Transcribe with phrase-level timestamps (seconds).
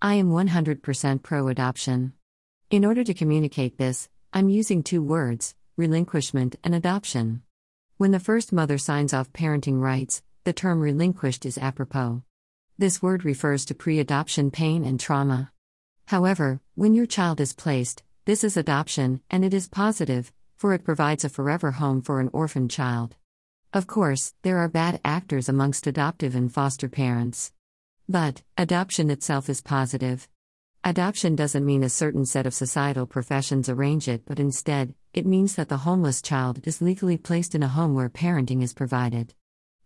[0.00, 2.12] I am 100% pro adoption.
[2.70, 7.42] In order to communicate this, I'm using two words relinquishment and adoption.
[7.96, 12.22] When the first mother signs off parenting rights, the term relinquished is apropos.
[12.78, 15.50] This word refers to pre adoption pain and trauma.
[16.06, 20.84] However, when your child is placed, this is adoption, and it is positive, for it
[20.84, 23.16] provides a forever home for an orphan child.
[23.72, 27.50] Of course, there are bad actors amongst adoptive and foster parents.
[28.10, 30.28] But, adoption itself is positive.
[30.82, 35.56] Adoption doesn't mean a certain set of societal professions arrange it, but instead, it means
[35.56, 39.34] that the homeless child is legally placed in a home where parenting is provided.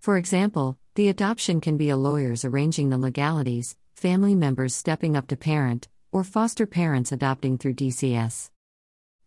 [0.00, 5.26] For example, the adoption can be a lawyer's arranging the legalities, family members stepping up
[5.28, 8.50] to parent, or foster parents adopting through DCS.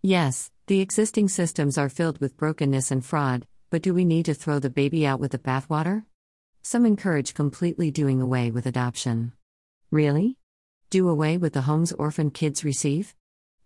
[0.04, 4.36] Yes, the existing systems are filled with brokenness and fraud, but do we need to
[4.36, 6.04] throw the baby out with the bathwater?
[6.66, 9.34] Some encourage completely doing away with adoption.
[9.92, 10.38] Really?
[10.90, 13.14] Do away with the homes orphan kids receive?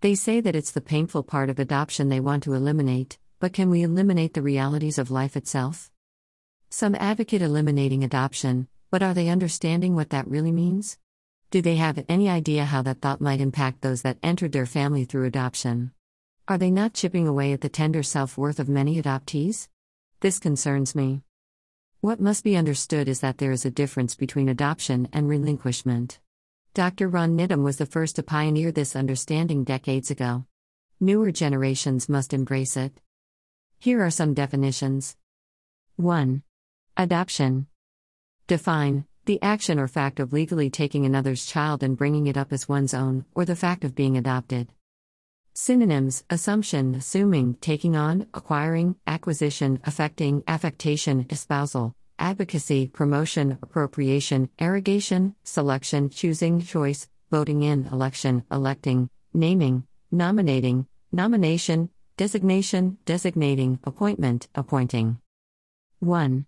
[0.02, 3.70] They say that it's the painful part of adoption they want to eliminate, but can
[3.70, 5.92] we eliminate the realities of life itself?
[6.72, 10.98] Some advocate eliminating adoption, but are they understanding what that really means?
[11.52, 15.06] Do they have any idea how that thought might impact those that entered their family
[15.06, 15.92] through adoption?
[16.48, 19.68] Are they not chipping away at the tender self worth of many adoptees?
[20.22, 21.22] This concerns me.
[22.00, 26.20] What must be understood is that there is a difference between adoption and relinquishment.
[26.76, 27.08] Dr.
[27.10, 30.46] Ron Nydam was the first to pioneer this understanding decades ago.
[31.00, 33.02] Newer generations must embrace it.
[33.80, 35.18] Here are some definitions
[35.96, 36.44] 1.
[36.98, 37.66] Adoption.
[38.46, 42.70] Define the action or fact of legally taking another's child and bringing it up as
[42.70, 44.72] one's own, or the fact of being adopted.
[45.60, 56.12] Synonyms assumption, assuming, taking on, acquiring, acquisition, affecting, affectation, espousal, advocacy, promotion, appropriation, arrogation, selection,
[56.12, 65.18] choosing, choice, voting in, election, electing, naming, nominating, nomination, designation, designating, appointment, appointing.
[66.02, 66.46] 1.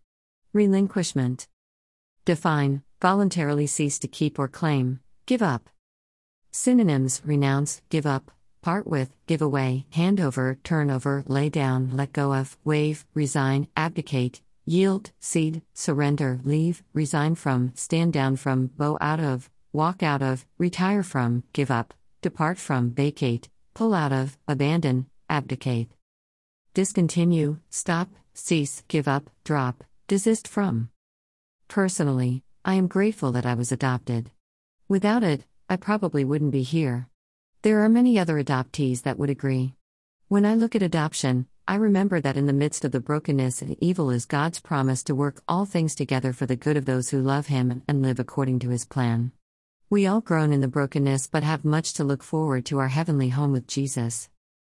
[0.54, 1.48] Relinquishment.
[2.26, 5.68] Define, voluntarily cease to keep or claim, give up.
[6.52, 8.32] Synonyms renounce, give up,
[8.62, 13.68] part with, give away, hand over, turn over, lay down, let go of, waive, resign,
[13.76, 20.22] abdicate, yield, cede, surrender, leave, resign from, stand down from, bow out of, walk out
[20.22, 25.90] of, retire from, give up, depart from, vacate, pull out of, abandon, abdicate.
[26.74, 30.90] Discontinue, stop, cease, give up, drop, desist from.
[31.68, 34.32] Personally, I am grateful that I was adopted.
[34.88, 37.08] Without it, I probably wouldn't be here.
[37.62, 39.76] There are many other adoptees that would agree.
[40.30, 43.76] When I look at adoption, I remember that in the midst of the brokenness and
[43.84, 47.22] evil is God's promise to work all things together for the good of those who
[47.22, 49.34] love Him and live according to His plan.
[49.90, 53.28] We all groan in the brokenness but have much to look forward to our heavenly
[53.28, 54.30] home with Jesus.